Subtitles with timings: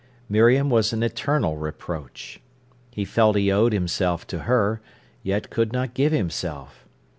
[0.27, 2.39] Miriam was an eternal reproach.
[2.89, 4.81] He felt he owed himself to her,
[5.21, 6.87] yet could not give himself.